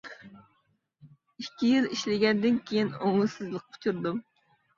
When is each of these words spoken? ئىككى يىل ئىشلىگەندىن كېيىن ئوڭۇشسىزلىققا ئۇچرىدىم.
ئىككى 1.43 1.69
يىل 1.73 1.89
ئىشلىگەندىن 1.91 2.57
كېيىن 2.71 2.91
ئوڭۇشسىزلىققا 2.97 3.79
ئۇچرىدىم. 3.79 4.21